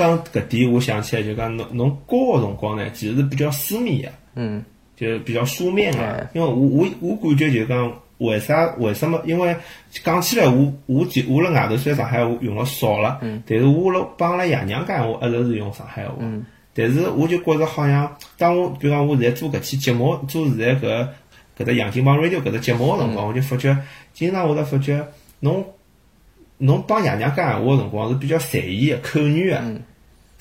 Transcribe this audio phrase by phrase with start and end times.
[0.00, 4.64] 讲搿点，我想起来就讲侬侬高个辰光呢，其实是比较书面个，嗯。
[4.96, 6.28] 就比较书面个哎。
[6.34, 9.18] 因为我我我感觉就讲为啥为什么？
[9.24, 9.56] 因为
[10.04, 16.16] 讲起来我我就我辣外头虽然上海话用了少了，但是我辣帮阿拉爷娘讲，我一直是用上海话。
[16.74, 21.08] 但是我就觉着好像，当我比如讲我现在做搿期节目，做现在搿
[21.58, 23.76] 搿只杨金帮 radio 搿只节目个辰光，我就发觉，
[24.12, 25.02] 经常会得发觉，
[25.40, 25.64] 侬
[26.58, 29.62] 侬帮爷娘讲闲话个辰光是比较随意个、口语个，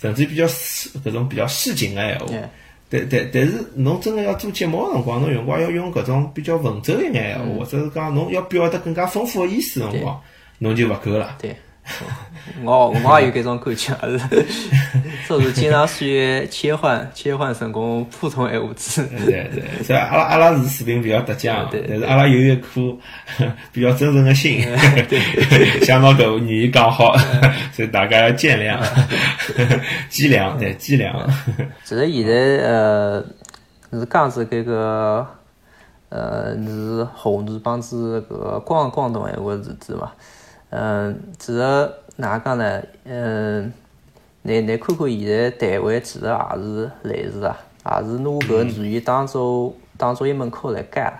[0.01, 2.25] 甚至比较市搿种比较市井个闲话。
[2.33, 2.49] 哎
[2.91, 10.19] 但但但是侬真个要做节目个辰光，侬有辰光要用搿种比较文绉一眼闲话，或者是讲侬要表达更加丰富个意思个辰光，
[10.57, 11.37] 侬就勿够了。
[11.39, 11.55] 对，
[12.63, 14.45] 我我也有搿种感觉， 是，
[15.27, 19.05] 就是经常需要切换切换成功普通闲话子。
[19.25, 22.81] 对对，所以阿拉阿拉是水平比较得奖，对对但是阿拉有一颗
[23.71, 24.61] 比较真诚的心，
[25.83, 27.15] 想到搿愿意讲好，
[27.71, 28.79] 所以大家要见谅，
[30.09, 31.15] 计量对计量。
[31.83, 32.33] 其实现在
[32.67, 33.23] 呃
[33.91, 35.25] 是讲是搿个
[36.09, 40.11] 呃是沪语帮子搿个广广东闲话是子嘛，
[40.71, 41.59] 嗯，其实
[42.17, 42.81] 哪能讲呢？
[43.05, 43.73] 嗯，
[44.43, 47.57] 你你看看现在台湾其实也是类似啊，
[48.01, 51.13] 也是拿搿语言当做当做一门课来教了。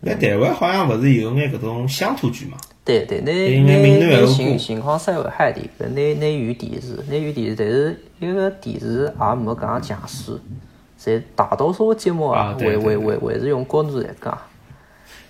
[0.00, 2.56] 那台湾好像勿是有眼搿种乡土剧嘛？
[2.84, 10.38] 对对，拿应该闽南拿拿情情况稍微好点，搿拿拿有电视，拿有电视，但是一个电视也没搿样强势，
[11.00, 14.38] 侪大多数节目啊啊，还对对还还还是用国语来讲。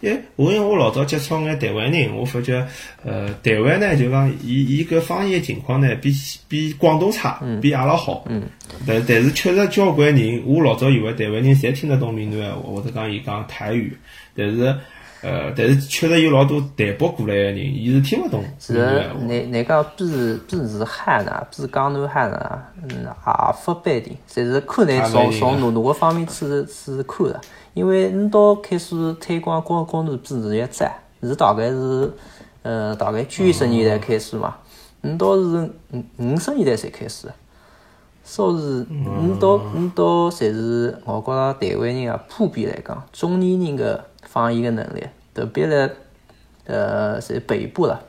[0.00, 2.66] 因为我因为我老早接触眼台湾人，我发觉，
[3.04, 6.12] 呃，台湾呢就讲伊伊搿方言情况呢比
[6.48, 8.24] 比广东差，比阿拉好。
[8.28, 8.42] 嗯。
[8.86, 13.96] 但但是确实交关人，我老早以为台湾人侪听得懂闽南闲话，或者讲伊讲台语，
[14.36, 14.74] 但是
[15.22, 19.20] 呃，但是确实有老多台北过来个人，伊是听勿懂其实闽南闲话。
[19.26, 27.40] 你你讲比比是汉啊，比江南汉啊，嗯，也勿般定，侪是可能从从哪哪个方面去去看的。
[27.76, 32.10] 因为你到开始推广国国语比是越早，是大概是
[32.62, 34.56] 呃大概九十年代开始嘛，
[35.02, 37.28] 你到是五五十年代才开始。
[38.24, 45.04] 所以，你到你到，侪是我觉着台湾人啊，普遍来讲，中年人个方言个能力，
[45.34, 45.90] 特别辣
[46.64, 48.02] 呃，在北部了，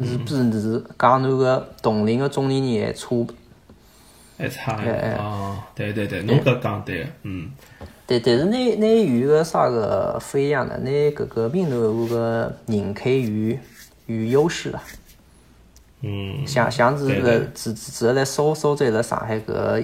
[0.00, 3.26] 是比是江南个同龄个中年人还差。
[4.38, 5.68] 还差哎哎啊！
[5.74, 7.50] 对对对，侬搿讲对个，嗯。
[8.06, 13.56] 但但是拿拿有个啥个不一样的，拿搿个闽南话个人口有
[14.06, 14.82] 有优势啦。
[16.00, 19.80] 嗯，像像是对对辣只只只辣苏苏州辣上海搿个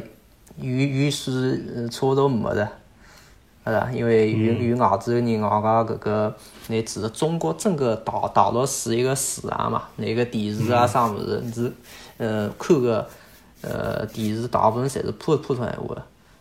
[0.61, 1.31] 语语数
[1.77, 2.69] 呃差勿多没的，
[3.65, 3.89] 是吧？
[3.95, 6.35] 因为有有外州人外加搿个，
[6.67, 11.73] 你指的中国整个大大陆是一个市场嘛，那个电视啊啥物事，你是
[12.17, 13.09] 呃看个
[13.63, 15.97] 呃电视大部分侪是普普通闲话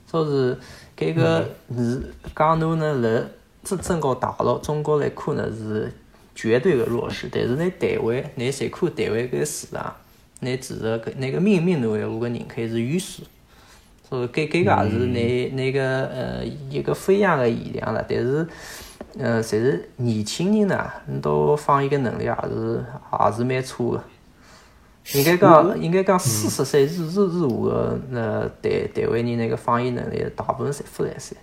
[0.08, 0.58] 的，所以是
[0.98, 3.24] 搿个是讲侬呢辣
[3.64, 5.92] 整整个大陆中国来看呢是
[6.34, 9.94] 绝对的弱势，但是呢台湾，你谁看台湾搿个市场，
[10.40, 13.24] 你指着搿那个闽闽南闲话个人口是优势。
[14.10, 18.48] 所以搿搿个也是那那个呃一个不一样的现象了，但是
[19.20, 24.04] 呃，侪是年轻人呢，你到方言个能力也是也是蛮差的。
[25.14, 31.38] 应该讲，应该讲四十岁以以以下个那台台湾人那个方言能力，大部分侪不来三。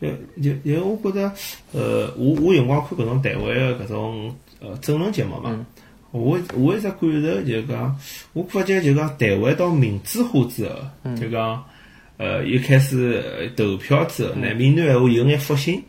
[0.00, 0.08] 就
[0.40, 1.32] 就因为我觉着，
[1.72, 5.66] 呃，我我有辰光看搿种台湾个搿种呃争论节目嘛，
[6.12, 8.00] 我我一直感受就讲，
[8.32, 11.62] 我发觉就讲台湾到民主化之后，就讲
[12.16, 15.82] 呃一开始呃投票之后，呢闽南闲话有眼复兴，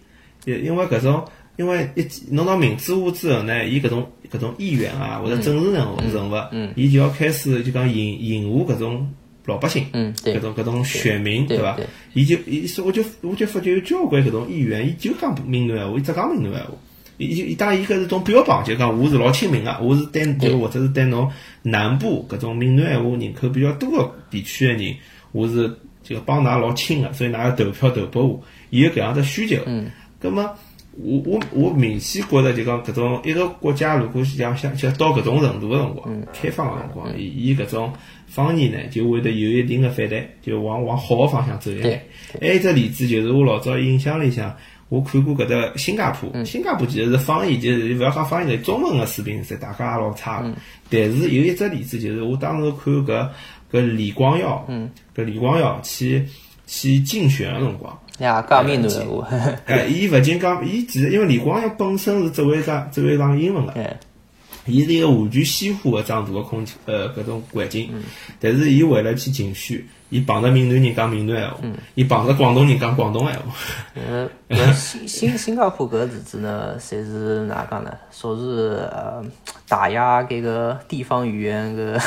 [0.46, 1.24] 因因为搿种。
[1.60, 9.06] 因为一侬到民主化之后呢，伊搿种搿种议员啊或者政治人物人物，伊就要开始就讲迎迎合搿种
[9.44, 11.78] 老百姓，搿种搿种选民，对伐？
[12.14, 16.72] 伊就伊说，我就我就发觉有交关搿种议员，伊就讲闽南闲话，伊只讲闽南闲话。
[17.18, 21.30] 伊就伊当然伊搿是种标榜，就讲我是老亲民个，我是对就或者是对侬
[21.62, 24.96] 南部搿种闽南闲话人口比较多个地区个人，
[25.34, 25.70] 我是
[26.04, 29.62] 就帮㑚老亲个，所以㑚要投票投拨我，伊有搿样只需求。
[29.66, 29.92] 嗯，
[30.22, 30.50] 葛么。
[31.02, 37.94] 我我我明显觉着就讲搿种一个国家如果想想想到搿种程度个辰光，开放个辰光，伊伊搿种
[38.28, 42.04] 方言呢就会得有一定个反弹，就往往好个方向走一眼。
[42.42, 44.54] 还一只例子就是我老早印象里向，
[44.90, 50.54] 我看过搿只新加坡，新加坡其实是方言，就是勿要讲方言，中文个水平是大家也老差个。
[50.90, 53.30] 但是有一只例子就是我当时看搿
[53.72, 54.68] 搿李光耀，
[55.16, 56.26] 搿李光耀去
[56.70, 58.00] 去竞选个辰光。
[58.20, 59.28] 呀，讲闽南闲话，
[59.66, 63.98] 哎，伊勿仅讲，伊其实因为李光耀本身是只会讲只会讲英文个，哎，
[64.66, 67.90] 伊是一个完全西化个张大个空间，呃，搿种环境。
[68.40, 71.58] 但是伊为了去竞选，伊碰着闽南人讲闽南闲话，
[71.96, 73.56] 伊碰着广东人讲广东闲话。
[73.96, 77.98] 呃，新新新加坡搿日子呢，侪是哪讲呢？
[78.12, 79.24] 说是呃
[79.70, 82.04] 打压搿个地方语言搿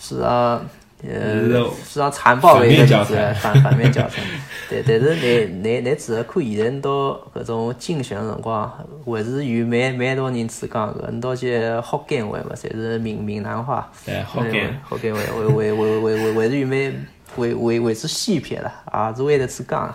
[0.00, 0.62] 是啊。
[1.02, 4.22] 呃，非常残暴的一个例子，反反面教材。
[4.68, 8.70] 对， 但是你你你只要看现在到搿种竞选辰光，
[9.06, 13.90] 还是有蛮蛮多人只讲个，侬到些好干话嘛，侪是闽闽南话。
[14.04, 17.06] 对，福建福建话，为为为为为还是有蛮
[17.36, 19.94] 为为为是戏片了，也是为了去讲。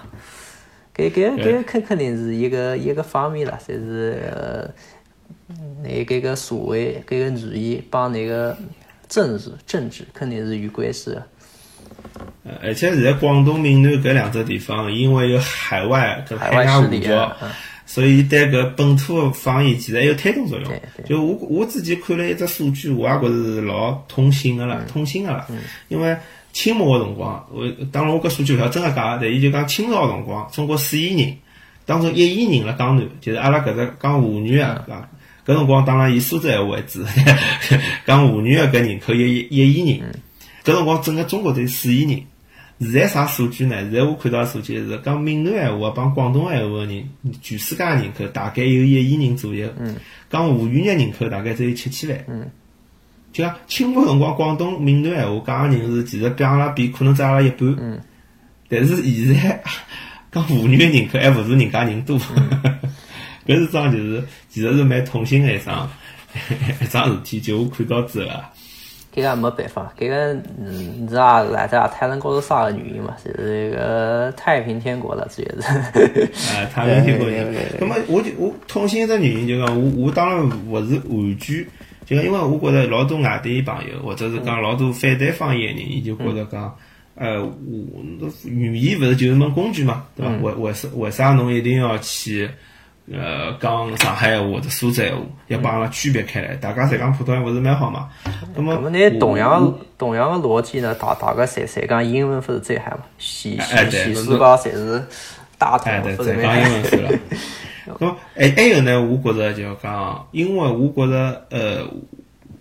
[0.96, 4.68] 搿搿搿肯肯定是一个一个方面了，侪是呃，
[5.84, 8.58] 那搿个社会搿个语言帮那个。
[9.08, 11.28] 政治政治肯定是有关系的。
[12.44, 17.36] 呃，而且现在广东、闽南搿两只地方，因为有海外搿海外护照，
[17.86, 20.72] 所以对搿本土方言其实还有推动作用。
[21.06, 25.48] 就我我之前看了一只数据，我也觉是老痛心个啦，痛心个啦。
[25.88, 26.16] 因为
[26.54, 31.36] 清末个辰光，我当然我搿数据勿晓得真个假，但伊就讲清朝辰光，中国四亿人
[31.86, 34.86] 当中一亿人辣江南，就是阿拉搿只讲沪语啊，
[35.46, 37.04] 搿辰光当然以苏州闲话为主，
[38.06, 40.12] 讲沪语个搿人口有一一亿人。
[40.64, 42.22] 搿辰光整个中国有四亿人。
[42.80, 43.76] 现在啥数据呢？
[43.84, 47.08] 现在我看到数据是讲闽南闲话帮广东闲话个人，
[47.42, 49.70] 全世界人口大概有一亿人左右。
[50.30, 52.52] 讲沪语个人口大概只有七千万。
[53.32, 58.02] 就讲清末辰光广东闽南闲话讲个人是其实比阿拉比可能只阿拉一半。
[58.68, 59.64] 但是现在
[60.34, 62.20] 讲沪语个人口还勿如人家人多。
[63.46, 65.90] 搿是桩就是，其实是蛮痛心个一桩
[66.82, 68.52] 一桩事体，就我看到之后啊。
[69.14, 73.16] 搿个也没办法，搿个嗯，你知道来在太阳高头啥个原因嘛？
[73.24, 75.78] 就是一个太平天国了，主要是。
[76.54, 77.60] 啊， 太平天国原因。
[77.80, 81.66] 那么我就我痛心一只原因就讲，我我当然勿是完全，
[82.06, 86.76] 就讲因为我觉着老多外地朋友或者是讲老多反对方言个人，伊就觉着讲，
[87.16, 90.32] 呃，我语言勿是就是门工具嘛，对伐？
[90.42, 92.50] 为为啥为啥侬一定要去？
[93.12, 96.56] 呃，讲上海话或者苏州话，要帮阿拉区别开来。
[96.56, 98.10] 大家侪讲普通话，勿是蛮好嘛？
[98.56, 100.96] 那么，那同样同样的逻辑呢？
[100.96, 103.04] 大大家侪侪讲英文，勿是最好嘛？
[103.20, 105.04] 全全全世界侪是
[105.60, 107.12] 大同，勿是讲英文算了。
[108.00, 109.00] 那么，还还有呢？
[109.00, 111.88] 我觉着就讲，因为我觉着，呃，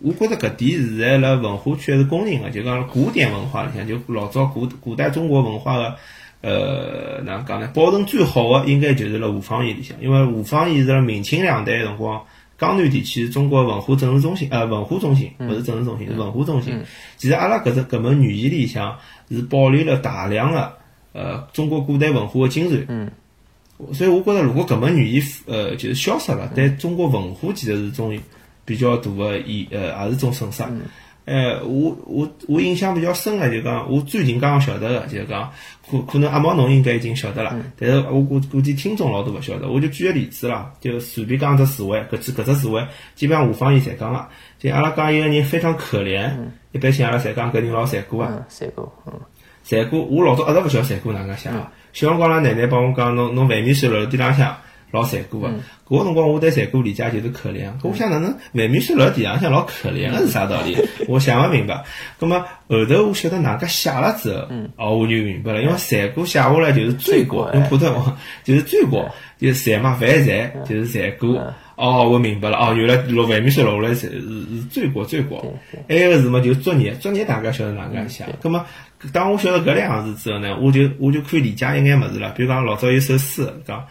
[0.03, 5.95] 我觉着搿点现在辣文化圈是公认个，就讲古典文化里向，就老早古古代中国文化个。
[6.45, 7.71] 呃，哪能讲呢？
[7.75, 12.23] 保存最好的应该就是辣吴方言里向，因为吴方言是辣明清两代辰光，
[12.59, 16.79] 江南地区是中国文化政治中心，呃，文化中心，勿是政治中心，是文化中心。
[17.17, 18.97] 其实阿拉搿只搿门语言里向
[19.31, 20.73] 是保留了大量的
[21.13, 22.85] 呃中国古代文化的精髓。
[22.89, 23.11] 嗯。
[23.93, 28.17] 所以我觉着，如果搿门语言呃就是消失了，对中国文化其实是种
[28.65, 30.63] 比较大的意，呃，也是种损失。
[31.25, 35.51] 哎，我我我印象比较深个，就讲我最近刚刚晓得个，就是讲
[35.91, 44.29] 可可能阿毛侬应该已经晓得了，但是我估估计听众老多勿晓得，我就举个例子啦，就随便讲只词汇，搿只搿只词汇基本上下方言侪讲了，
[44.59, 46.31] 就阿拉讲一个人非常可怜，
[46.73, 49.13] 一般性阿拉侪讲搿人老残酷啊，残酷，嗯，
[49.63, 51.49] 残酷，我老早一直勿晓得残酷哪能写，
[51.95, 54.55] 小辰光阿拉奶奶帮我讲，侬侬饭面收了地浪向。
[54.95, 55.49] 老残酷个，
[55.89, 57.67] 搿个辰光我对残酷理解就是可怜。
[57.81, 60.77] 搿我想哪能万米雪辣地浪向老可怜个是啥道理？
[61.09, 61.83] 我想勿明白。
[62.17, 64.47] 葛末后头我晓得哪能介写了之后，
[64.77, 65.61] 哦，我就明白了。
[65.63, 71.37] 因为残酷写下来就是罪过，用普通话就是罪过，就是残嘛，犯罪就是残酷。
[71.77, 72.57] 哦，我明白了。
[72.57, 75.45] 哦，原来落万米雪落下来是是罪过，罪过。
[75.89, 76.41] 还有个是么？
[76.41, 78.27] 就是作业，作业大家晓得哪能介写。
[78.41, 78.65] 葛么
[79.13, 82.31] 当我晓得搿两行字之后呢，我就我就可以理解一眼物事了。
[82.37, 83.85] 比如讲老早有首诗讲。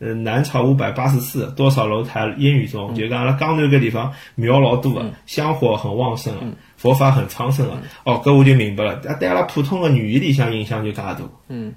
[0.00, 2.94] 呃，南朝五百八十四，多少楼台烟雨中。
[2.94, 6.46] 就讲阿拉江南搿地方庙老多个，香火很旺盛个，
[6.78, 7.74] 佛法很昌盛个。
[8.04, 8.94] 哦，搿我就明白了。
[9.06, 11.20] 啊，对阿拉普通个语言里向影响就介大。
[11.48, 11.74] 嗯，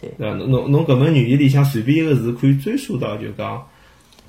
[0.00, 0.08] 对。
[0.16, 3.60] 对侬侬侬搿门语言里向随便一个字可以追溯到就讲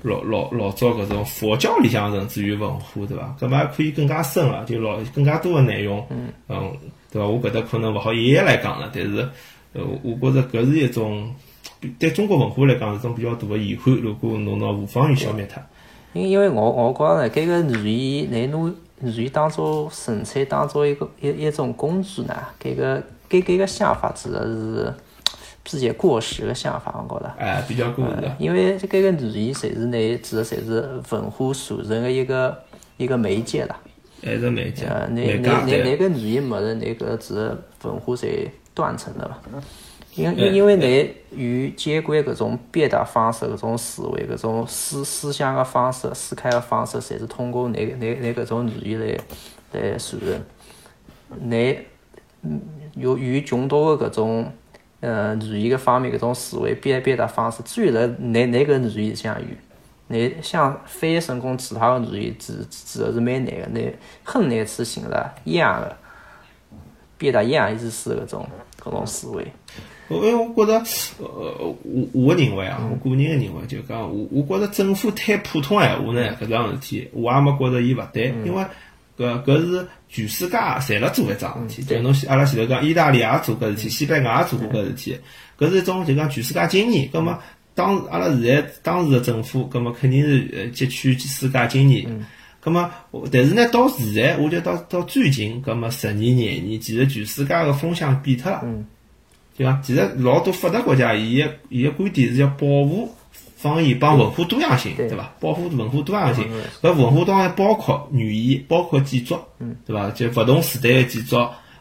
[0.02, 3.36] 老老老早搿种佛教里向甚至于文化，对伐？
[3.40, 6.04] 搿么还可以更加深了，就老更加多个内容。
[6.10, 6.32] 嗯。
[6.48, 6.72] 嗯，
[7.12, 7.28] 对伐？
[7.28, 9.28] 我搿搭可能勿好一一来讲了，但是
[9.74, 11.32] 呃，我觉着搿是一种。
[11.98, 13.94] 对中国文化来讲是种比较大的遗憾。
[13.94, 15.60] 如果侬拿吴方言消灭它，
[16.12, 24.92] 因因为我我觉着呢，搿个语言来拿语言当做纯粹当做一个一一种工具呢，搿个搿搿个想法指的是
[25.62, 27.34] 比较过时的想法，我觉着。
[27.38, 28.12] 哎，比较过时。
[28.38, 32.58] 因为搿个语言侪是呢，指的侪是文化传承的一个
[32.96, 33.78] 一个媒介啦。
[34.20, 34.86] 还是媒介。
[34.86, 37.34] 呃，那那那那个语言没得那个指
[37.84, 39.40] 文化侪断层的了。
[40.18, 49.18] 因因因为你与监管搿种表达方式、搿种思维、搿种思思想个方式、思考个方式，侪是通过你你你搿种语言来
[49.72, 50.42] 来传承。
[51.40, 51.78] 你
[52.42, 52.60] 嗯
[52.94, 54.52] 有与众多个搿种
[55.00, 59.56] 呃语言个方面搿种思维表表达方式，只有辣你你搿语言相语，
[60.08, 63.92] 你想翻译成功其他个语言，只只是蛮难个，你
[64.24, 65.96] 很难去寻着一样个
[67.18, 68.48] 表达一样意思个搿种
[68.82, 69.46] 搿种思维。
[70.10, 70.84] 因为我觉着，
[71.18, 78.64] 呃，我我认为啊，我个人个认为，就讲我我觉着政府谈普通闲话呢，搿桩事体，我也没觉着伊勿对，因为
[79.18, 85.18] 搿搿是全世界侪辣做一桩事体，就侬阿拉前头讲，意大利也做搿事体，西班牙也做过搿事体，
[85.58, 87.08] 搿是一种就讲全世界经验。
[87.12, 87.38] 葛末
[87.74, 92.26] 当阿拉现在当时个政府，葛末肯定是呃汲取世界经验。
[92.60, 92.90] 葛末，
[93.30, 98.64] 但是呢，到现在，我觉到到最近，葛末十年廿年，其实全世界个风向变脱了。
[99.58, 99.80] 对伐？
[99.82, 103.12] 其实老多发达国家，伊个伊个观点是要保护
[103.56, 105.34] 方言帮文化多样性，对伐？
[105.40, 106.48] 保护文化多样性，
[106.80, 109.36] 搿文化当然包括语言，包括建筑，
[109.84, 110.08] 对伐？
[110.12, 111.36] 就勿同时代个建筑，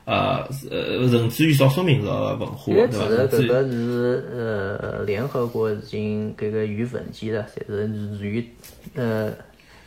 [0.06, 3.06] 呃呃，甚至于少数民族个文化，对伐？
[3.06, 7.88] 搿个搿个是呃，联合国已经搿个语文件了，侪是
[8.26, 8.50] 语
[8.96, 9.32] 呃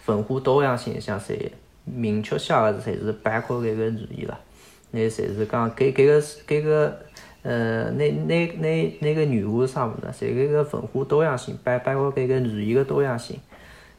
[0.06, 1.50] 文化多样性向侪
[1.84, 4.38] 明确写个，侪是包括搿个语言了。
[4.92, 7.00] 那侪是讲搿搿个搿个。
[7.42, 10.26] 呃，那那那那个女巫是啥物事？
[10.26, 13.36] 侪搿个文化多样性，包包括搿个语言个多样性，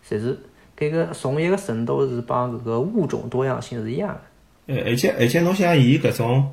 [0.08, 0.38] 侪是
[0.78, 4.76] 搿个从一个程度是帮搿个物种多样性是一样的。
[4.76, 6.52] 呃，而且而且侬像伊搿种。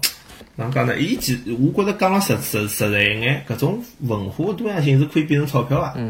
[0.54, 0.96] 哪讲呢？
[0.98, 6.00] 伊其我觉着讲了实实实在一眼，搿种文化多样性是可以变成钞票个，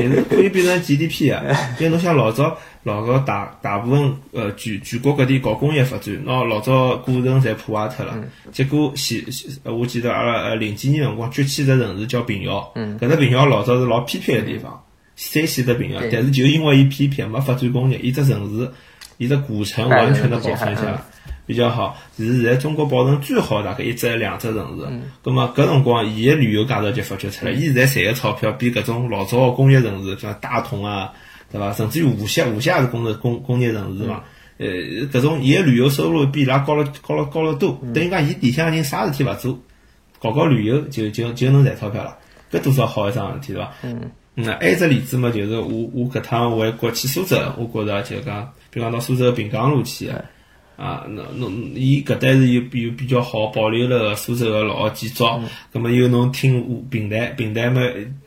[0.00, 1.54] 也是可以变成 GDP 个。
[1.78, 8.14] 因为侬像老早老早大大部分呃全全国各地搞工业发展，拿老早古城侪破坏脱了。
[8.52, 9.20] 结果现
[9.64, 14.80] 我记得阿拉呃零几年辰光崛起只城市叫平遥，搿只平遥老早是老偏僻个地方，
[15.16, 18.70] 山西的平遥，但是就因为伊偏僻，没发展工业，伊只城市，
[19.16, 21.00] 伊只古城完全的保存下来。
[21.46, 24.86] 比较好，是现在中国保存最好大概一只两只城市。
[25.22, 27.52] 咁么搿辰光，伊个旅游价值就发掘出来。
[27.52, 31.12] 伊现在赚个钞票比搿种老早个工业城市，像大同啊，
[31.54, 31.72] 对伐？
[31.72, 34.22] 甚至于无锡，无锡也是工业工工业城市嘛。
[34.58, 34.66] 呃，
[35.12, 37.80] 搿种伊个旅游收入比伊拉高了高了高了多。
[37.94, 39.56] 等于讲，伊底下人啥事体勿做，
[40.20, 42.18] 搞搞旅游就就就能赚钞票了。
[42.50, 43.72] 搿多少好一桩事体，对伐？
[43.82, 44.10] 嗯。
[44.34, 50.10] 那还一只例子嘛，就是我我搿趟回国去苏州，我觉着就讲，比方到苏州平江路去。
[50.76, 55.24] 啊，侬侬伊搿搭是有有比较好保留了苏州个老建筑，
[55.72, 57.80] 葛末又侬听平台，平台嘛，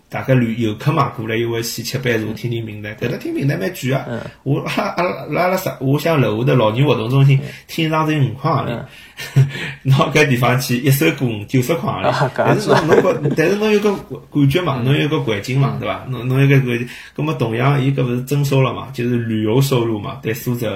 [0.09, 4.05] 大概旅游客嘛过来又会去吃杯茶，听听平台，搿搭听平台蛮贵啊。
[4.43, 5.77] 我阿拉阿拉阿拉啥？
[5.81, 7.37] 我想楼下头老年活动中心
[7.67, 9.45] 听一场才五块行钿，
[9.83, 12.31] 侬搿地方去一首歌九十块行钿。
[12.37, 16.05] 但是侬侬搿， 但是侬有个感觉嘛，侬有个环境嘛，对伐？
[16.09, 18.87] 侬侬有个环境，葛末同样伊搿勿是征收了嘛？
[18.93, 20.69] 就是旅游收入嘛，对苏州。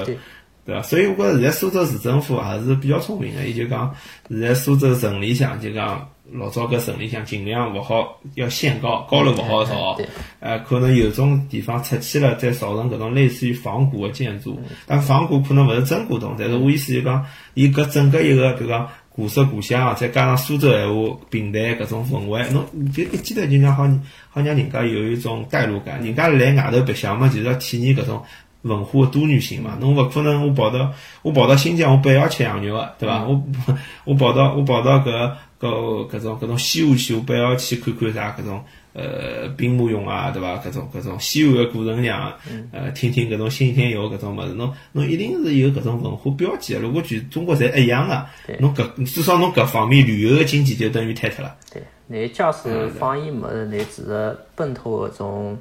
[0.65, 0.81] 对伐？
[0.81, 3.95] 所以我觉着现在苏州市政府还是比较聪明个，伊就讲
[4.29, 9.97] 现在苏州城里向就讲老早搿城里向尽量勿好要限高，高楼勿好造，
[10.39, 14.59] 呃，可能有种地方拆迁了，再造成搿种类似于仿古的建筑。
[14.85, 23.83] 但仿古可能勿是真古董，但是我意思就讲，伊搿整个一个比如讲古色古香，再加上苏州闲话平台搿种氛围，侬就一记头就让好
[24.29, 26.01] 好让人家有一种代入感。
[26.01, 28.23] 人家来外头白相嘛，就是要体验搿种。
[28.63, 33.23] 文化的多元性嘛，侬勿可能我跑到我跑到新疆，我不要吃羊肉个，对伐？
[33.25, 33.43] 我
[34.05, 38.63] 我跑到我跑到搿搿搿种搿种西安去，我不要去看看啥搿种
[38.93, 40.57] 呃兵马俑啊，对伐？
[40.57, 42.33] 搿种搿种西安个古城墙，
[42.71, 46.79] 呃，听听搿种信天游搿种物事，侬侬一定是有搿种文化标记个。
[46.79, 48.27] 如果全中国侪一样个，
[48.59, 51.55] 侬搿至少侬搿方面旅游个经济就等于坍脱了。
[51.73, 55.57] 对，你假使方言物事，你只是本土搿种。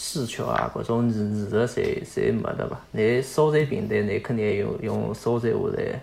[0.00, 2.80] 需求啊，各种艺术侪侪没得吧？
[2.92, 6.00] 你收藏平台，你肯定用用收藏话来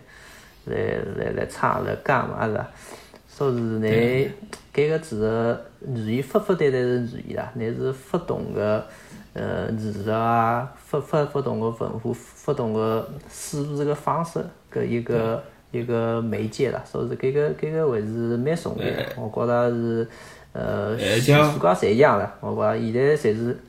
[0.66, 2.70] 来来来唱来讲嘛，是吧？
[3.25, 4.30] 所以你
[4.74, 8.86] 搿个只是语言发发单单是语言啦，你是发动个
[9.32, 20.06] 呃艺术啊，发发发动个文化，发动个输入个方式搿一个一个媒介啦，所以搿个搿个还是蛮重要的，我觉着是。
[20.58, 23.60] 呃，世界侪一样了，我觉现在侪是，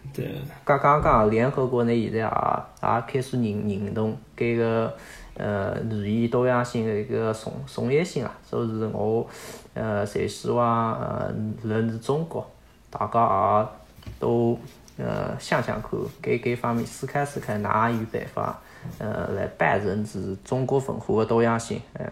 [0.65, 4.95] 刚刚刚联合国呢，现在也也开始认认同搿个
[5.37, 9.29] 呃语言多样性的一个重重要性啊，所以是我
[9.75, 12.49] 呃侪希望呃人是中国，
[12.89, 13.69] 大家
[14.05, 14.57] 也都
[14.97, 18.61] 呃想想看，搿搿方面思考思考，哪有办法
[18.99, 22.09] 呃来保证是中国文化的多样性，嗯。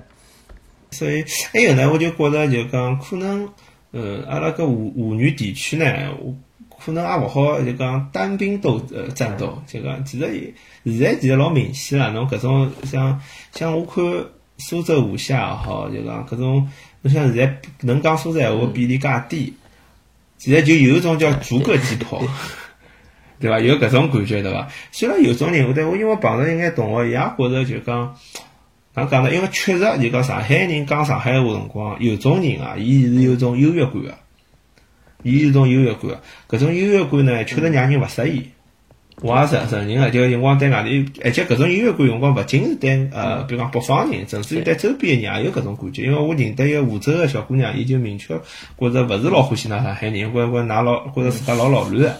[0.90, 3.48] 所以还有呢，我就觉着就讲可能。
[3.94, 5.86] 呃，阿拉搿沪沪语地区呢，
[6.84, 10.52] 可能也勿好就讲单兵斗呃战斗，就讲其实
[10.84, 13.20] 现在其实老明显了，侬搿种像
[13.52, 14.04] 像我看
[14.58, 16.68] 苏州无锡也好，就讲搿种，
[17.02, 19.54] 侬像现在能讲苏州闲话比例介低，
[20.38, 22.20] 其实就有一种叫逐个击破。
[23.40, 23.58] 对伐？
[23.60, 24.68] 有搿种感觉，对伐？
[24.90, 28.16] 虽然有种人，但我因为碰着一眼同学，伊也觉着就讲，
[28.94, 29.34] 哪讲呢？
[29.34, 34.14] 因为确实就讲上海人讲上海话辰光，有种人啊，伊是有种优越感个，
[35.22, 38.50] 伊有种优越感，搿种优越感呢，确实让人勿适意。
[39.24, 46.02] 我也承承认个，就辰光对外地，而且搿种优越感辰光勿仅是对呃，比如讲北方人，甚至于对周边个人也有搿种感觉。
[46.02, 48.38] 因为我认得一个湖州个小姑娘，伊就明确
[48.78, 52.16] 觉着勿是老欢喜㑚上海人，觉觉㑚老觉着自家老老卵个。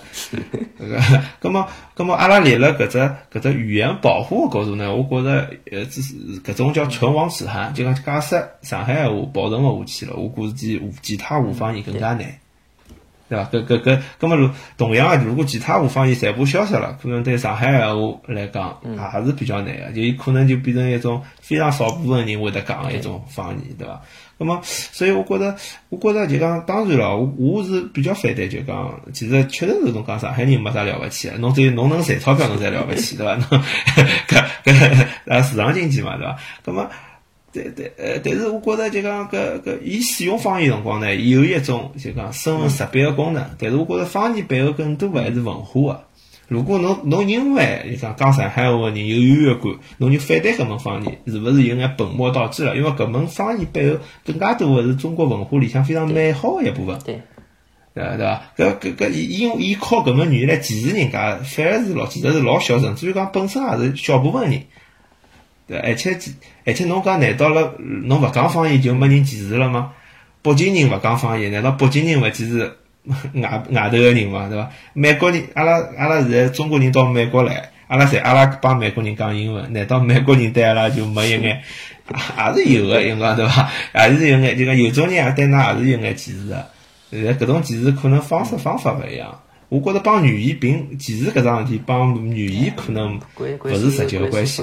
[0.80, 2.98] 搿个，葛么葛末阿拉立辣搿只
[3.30, 12.24] 搿只语言保护个角度呢，我觉着呃，只是搿种叫唇亡齿寒，就讲假设上海闲话保存勿下去了，我估计其他无方言更加难。
[13.28, 13.44] 对伐？
[13.50, 24.00] 搿搿搿，葛末如同样个，如果其他五方言全部消失了，可能对上海闲话来讲也是比较难个，就可能就变成一种非常少部分人会得讲个一种方言，对伐？
[24.38, 25.56] 葛末，所以我觉着，
[25.88, 33.34] 我觉着就讲，当然了，我我是比较反对，就讲，其实确实是侬讲上海人没啥了勿起个，侬只有侬能赚钞票，侬才了勿起，对伐？
[33.36, 33.44] 侬
[34.28, 36.36] 搿搿啊市场经济嘛，对伐？
[36.64, 36.90] 葛末。
[37.54, 43.48] 对对，呃，但是我觉着就讲搿搿，伊使用方言辰光呢，有一种就讲身份识别个功能。
[43.60, 46.04] 但是我觉着方言背后更多还是文化个。
[46.48, 52.76] 如果侬侬因为就讲讲上海话个人有优越感，侬就反对搿门方言，是勿是有眼本末倒置了？
[52.76, 56.98] 因为搿门方言背后更加多个是中国文化里向非常美好个一部分。
[57.04, 57.22] 对，
[57.94, 58.16] 对伐？
[58.56, 58.78] 对伐？
[58.80, 64.64] 搿搿搿伊因伊靠搿门语言来歧视人家，反而是老其实是老小，甚至于讲本身也是小部分人。
[65.66, 66.18] 对，而且，
[66.66, 69.92] 而且侬讲，难道了侬勿讲方言就没人歧视了吗？
[70.42, 72.76] 北京人勿讲方言，难道北京人勿歧视
[73.34, 74.48] 外外头个人吗？
[74.48, 74.70] 对伐？
[74.92, 81.62] 美国人，阿拉阿拉现在中国人到美国来，阿拉侪阿拉帮美国人讲英文，难道美国人对阿拉就没一眼？
[82.06, 83.70] 也是有个，应该对伐？
[83.94, 86.66] 也是有眼，就讲有种人也对㑚也是有眼歧视个，
[87.10, 89.40] 但搿种歧视可能方式方法勿一样。
[89.68, 94.62] 我觉着帮语言并其实搿桩事体帮语言可能勿是直接个关系。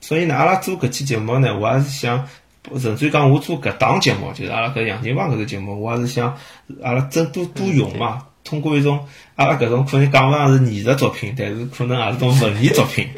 [0.00, 2.26] 所以呢，阿拉做搿期节目呢，我还是想，
[2.78, 6.36] 甚至于讲我做搿档节目，就是阿拉搿杨金芳搿个节目，我还是想
[6.82, 8.26] 阿拉真多多用嘛。
[8.46, 9.04] 通过一种
[9.34, 13.06] 阿拉搿种可能讲勿上是艺术作品，但是可能也是种文艺作品，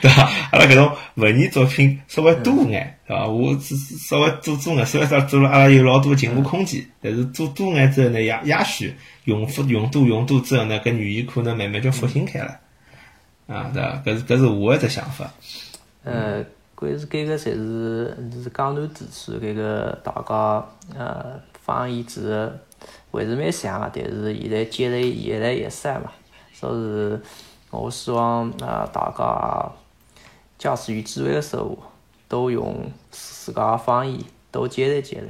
[0.00, 0.22] 对伐？
[0.52, 3.26] 阿拉搿种文艺作品稍微多眼，对伐？
[3.26, 12.58] 我只稍微做做眼，虽然说做了阿拉有老多进步空间，但是做多眼之后呢，也也许用复用多用多之后呢，搿语言可能慢慢就复兴开了，
[13.48, 14.02] 啊，对伐？
[14.04, 15.28] 搿是搿是我一只想法。
[16.04, 16.44] 呃，
[16.76, 20.64] 搿是搿个侪是是江南地区搿个大家
[20.96, 22.50] 呃方言其实。
[23.12, 26.10] 还是蛮像个，但是现在积累越来越散嘛，
[26.52, 27.18] 所以
[27.70, 29.70] 我希望啊大家
[30.58, 31.78] 假使有机会个时候，
[32.28, 34.18] 都用自家方言
[34.50, 35.28] 多积累积累，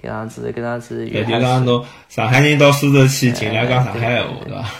[0.00, 1.08] 搿样子搿样子。
[1.08, 4.70] 就讲侬上海人到苏州去，尽量讲上海闲话，对伐？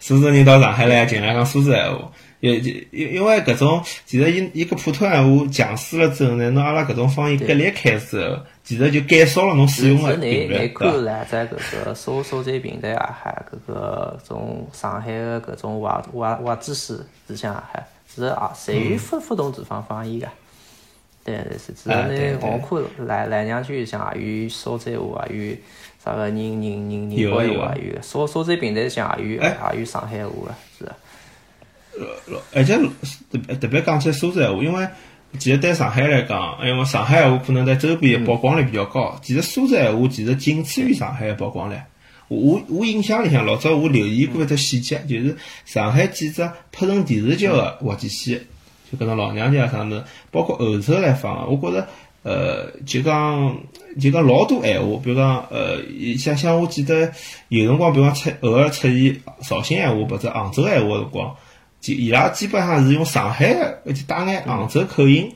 [0.00, 2.10] 苏州人到上海来，尽量讲苏州闲话。
[2.40, 8.38] 因因因为搿种，其实伊伊个普通闲话强势了之后呢，侬阿拉搿种方言割裂开之后，
[8.70, 11.04] 其实就减少了侬使用个频率，对看？
[11.04, 20.28] 来在搿个搜搜这平台啊海搿个种上海个搿种外外外知识里向也海，是啊，侪有不不同地方方言个。
[21.24, 22.58] 对对是，只是呢，我
[22.96, 25.56] 看来来两句像也有苏州话，也有
[26.04, 30.92] 啥个人人人人国话，也有苏苏州平台上也有也有上海话个，是。
[31.98, 32.78] 呃，而且
[33.32, 34.88] 特别特别讲起苏州闲话，因为
[35.38, 39.18] 其实对上海来讲，因为上海闲话可能在周边曝光率比较高。
[39.22, 41.76] 其实苏州闲话其实仅次于上海的曝光率。
[42.28, 48.40] 我我印象里向老早我留意过一只细节，就是上海几只拍成电视剧的滑稽戏，
[48.90, 51.88] 就搿种老娘家啥物事，包括后头来放，我觉着
[52.22, 53.56] 呃，就讲
[54.00, 55.78] 就讲老多闲话，比如讲呃，
[56.18, 57.12] 像像我记得
[57.48, 61.36] 有辰光，比如讲出偶尔出现绍兴闲话或者杭州闲话辰光。
[61.80, 65.34] 就伊拉基本上是用上海个，而且带眼杭州口音，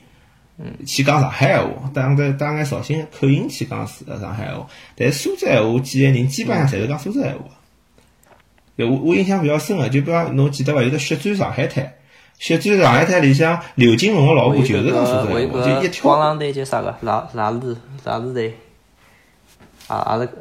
[0.57, 4.67] 嗯，去讲上海闲话，带带带眼绍兴口音去讲是上海闲话。
[4.95, 7.45] 但是苏州闲话，几个人基本上侪是讲苏州闲话。
[8.77, 10.83] 我我印象比较深个，就比方侬记得伐？
[10.83, 11.83] 有个《血战上海滩》，
[12.37, 16.03] 《血战上海滩》里向刘金龙个老婆就是讲苏州闲话，就一条。
[16.03, 16.95] 光浪队叫啥个？
[17.01, 18.53] 哪哪日哪日队？
[19.87, 20.17] 啊啊！
[20.17, 20.31] 那个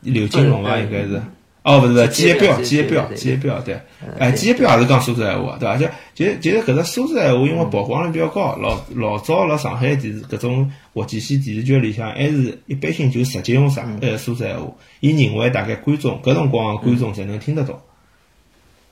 [0.00, 1.22] 刘金龙啊，应该是。
[1.62, 5.76] 哦，勿是勿是，季节表季节表，对对对季节表，对，嗯哎，对季节表也是讲苏州闲话，对伐？
[5.76, 17.78] 就就就是搿只苏州闲话，因为曝光率比较高，老老早辣上海电视搿种国际线电视剧里向，还是一般性就直接用上呃苏州闲话，伊认为大概观众搿辰光的观众才能听得懂，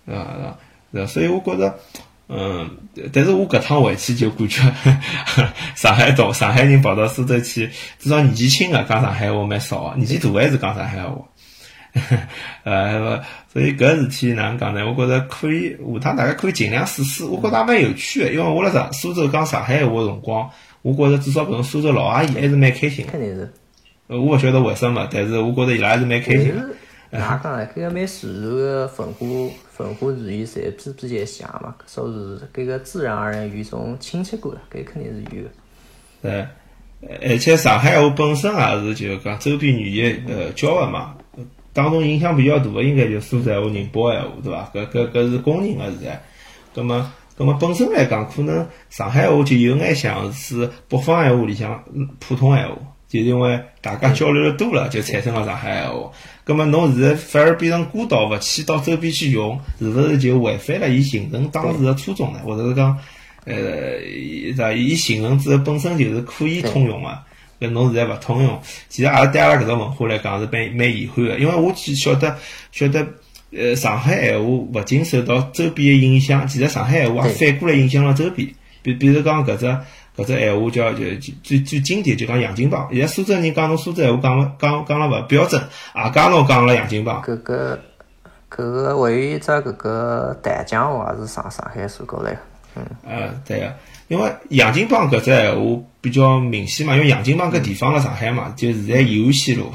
[0.07, 0.25] 对伐？
[0.25, 0.59] 对伐？
[0.93, 1.07] 对？
[1.07, 1.79] 所以我觉着。
[2.31, 2.69] 嗯，
[3.11, 4.61] 但是我搿趟回去就感觉
[5.75, 11.17] 上海到上海人跑到苏州去，至少年纪轻个讲上海话蛮少个，年纪大还是讲上海话。
[12.65, 13.23] 呃，
[13.53, 14.85] 所以搿事体哪能讲呢？
[14.87, 17.25] 我觉着可以，下趟大家可以尽量试试。
[17.25, 20.51] 我觉着也蛮有趣个，因为我辣上苏州讲上海话个辰光，
[20.83, 23.13] 我觉着至少搿种苏州老阿姨还是蛮开心个。
[23.13, 23.53] 肯定是。
[24.09, 26.55] 呃，我勿晓得为什么，但是我觉着伊拉还是蛮开心
[27.11, 27.67] 哪讲呢？
[27.75, 29.27] 搿个蛮自然个文化
[29.79, 32.11] 文化语言侪比比较像嘛，所以
[32.55, 35.49] 搿个自然而然有一种亲切感，搿肯定是有个。
[36.21, 36.47] 对，
[37.31, 41.15] 而且上海话本身也是就是讲周边语言呃交合嘛，
[41.79, 44.69] 当中影响比较大个应该就苏州闲话、宁波闲话，对伐？
[44.75, 46.21] 搿搿搿是公认个现在。
[46.75, 51.85] 葛么，葛么本身来讲，可能上海话就有眼像是北方闲话里向
[52.19, 52.75] 普通闲话，
[53.09, 56.11] 就是因为大家交流的多了，就产生了上海闲话。
[56.43, 62.41] 葛么侬现在反而变成孤岛勿去到周边去用，是勿是就违反了伊形成当时的初衷呢？
[62.45, 62.99] 或者是讲？
[63.45, 64.73] 呃，伊啥？
[64.73, 67.19] 伊形成之后本身就是可以通用个，
[67.61, 72.37] 搿侬现在勿通用，其实阿拉对阿拉搿只文化来讲是蛮蛮遗憾个，因为我去晓得
[72.71, 73.07] 晓得，
[73.53, 78.49] 呃，上海闲话勿仅受到周边个影响，其实上海闲话也反过来影响了周边。
[78.83, 79.67] 比比如讲搿只
[80.17, 85.61] 搿只闲话叫就就最最经典就讲洋泾浜，现在苏州人讲侬苏州闲话讲了讲讲了勿标准，
[85.95, 87.21] 也讲侬讲了洋泾浜。
[87.23, 87.79] 搿个
[88.51, 92.39] 搿个还有一只搿个淡江话也是上上海传过来
[92.75, 92.81] 个。
[93.07, 93.75] 呃，对个，
[94.09, 99.73] 因为洋泾浜搿只闲话比较明显嘛，因为洋泾浜搿地方辣上海嘛，就现在延安西路，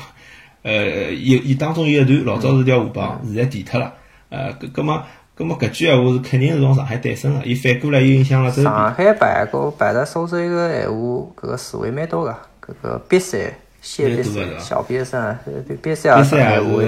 [0.61, 3.93] 呃，有伊当中有一段老早是条河浜，现在填脱了，
[4.29, 5.03] 呃，搿葛么
[5.35, 8.65] 葛么搿句闲话是肯定是从上海诞生个，伊反过来又影响了周边。
[8.65, 10.95] 上海办个办的苏州个闲话，
[11.35, 13.41] 搿个词汇蛮多个，搿个瘪三、
[13.81, 16.81] 小瘪三、小瘪三、瘪瘪三也上海话。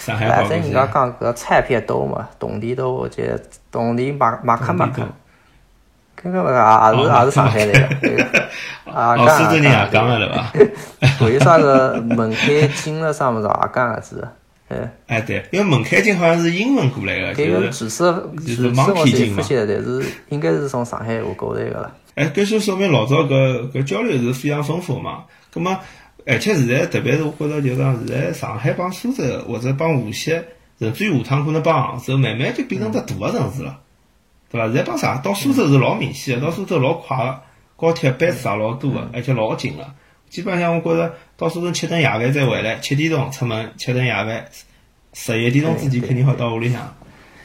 [0.00, 3.22] 上海话反正人家讲搿个菜片多嘛，动地多，就
[3.70, 5.06] 动地马马克马克。
[6.22, 10.52] 搿个也也是也是上海来个，苏州人也讲个对伐？
[11.24, 14.28] 为啥个门槛金了啥物事也讲个字，
[14.68, 14.92] 哎。
[15.06, 18.12] 哎对，因为门槛金好像是英文过来个，就是句式
[18.44, 18.72] 句式我
[19.06, 21.90] 侪发现，但是应该是从上海话过来个了。
[22.16, 25.24] 哎，搿就说明老早搿搿交流是非常丰富嘛。
[25.52, 25.78] 葛么，
[26.26, 30.30] 而且现在特别是我觉着，就讲现在上海帮苏州或者帮无锡，
[30.78, 33.78] 甚至于下趟可能帮杭州，慢慢就变成只大个城市了，
[34.50, 34.66] 对伐？
[34.66, 37.40] 现在帮上到苏州是老明显个，到苏州老快个，
[37.76, 39.86] 高铁班次也老多个，而且老近个。
[40.28, 44.46] 基本上我觉着到苏州吃顿夜饭再回来，七点钟出门吃顿夜饭，
[45.12, 46.94] 十一点钟之前肯定好到屋里向。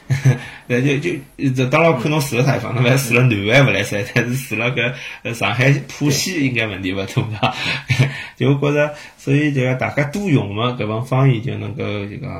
[0.68, 1.10] 那就就
[1.56, 7.06] 这当然看侬住了啥地方，侬勿是住了南湾勿来塞，但是住了搿呃上海浦西应该问题勿大
[7.40, 7.54] 伐？
[8.38, 12.30] 就我觉着，所以就讲大家多用嘛，搿帮方言就能够就讲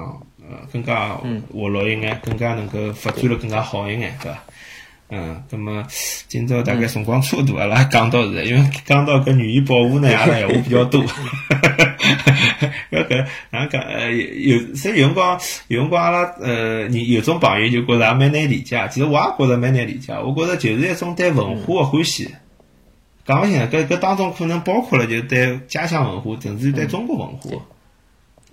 [0.48, 1.18] 呃更加
[1.52, 4.38] 活络一眼，更加能够发展了更加好一眼，对伐？
[5.08, 5.86] 嗯，那么
[6.26, 11.00] 今朝大概辰光差不多，阿 拉讲到现在，因为讲到搿语言保护呢，阿拉闲话比较多。
[12.90, 13.80] 搿搿哪能讲？
[13.82, 20.12] 呃，有所以有辰光，有辰光阿拉呃，有有种朋友就觉着也蛮难理解，其实我也觉着蛮难理解。
[20.12, 22.28] 我觉着就是一种对文化的欢喜。
[23.24, 27.50] 讲勿清，搿搿当中可能包括了就对家乡文化，甚至于对中国文化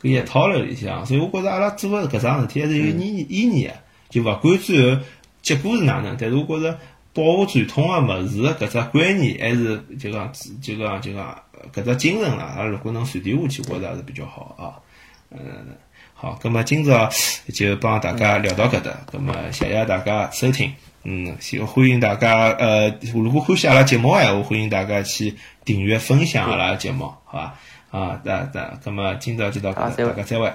[0.02, 1.06] 搿一套了里向。
[1.06, 3.74] 所以我觉着阿拉做的搿桩事体还是有意义意义的，
[4.10, 5.02] 就勿管最后
[5.44, 6.80] 结果是哪能，但是我觉着
[7.14, 11.38] 保护传统个物事搿只观念，还是就讲就讲就讲
[11.76, 14.80] 搿只精神啦，阿拉如果能传递下去，我觉着还是比较好啊。
[15.32, 15.40] 嗯，
[16.14, 17.10] 好，葛末今朝
[17.54, 20.74] 就帮大家聊到搿搭，葛末谢谢大家收听。
[21.04, 27.38] 嗯，希欢迎大家呃，如果欢喜阿拉节目闲话，欢迎大家去订阅分享阿拉节目，好
[27.92, 28.00] 伐？
[28.00, 30.54] 啊，那那，葛末今朝就到搿搭，大家再会。